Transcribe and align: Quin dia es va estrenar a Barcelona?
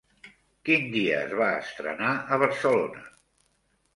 Quin 0.67 0.87
dia 0.93 1.19
es 1.25 1.35
va 1.41 1.49
estrenar 1.57 2.13
a 2.13 2.39
Barcelona? 2.45 3.03